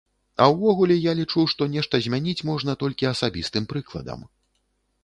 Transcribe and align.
А 0.43 0.45
ўвогуле 0.53 0.95
я 1.09 1.13
лічу, 1.19 1.45
што 1.53 1.67
нешта 1.75 2.01
змяніць 2.07 2.35
можна 2.51 2.77
толькі 2.81 3.13
асабістым 3.13 3.71
прыкладам. 3.77 4.27